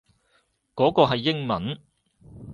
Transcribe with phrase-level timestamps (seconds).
[0.73, 1.79] 嗰個係英文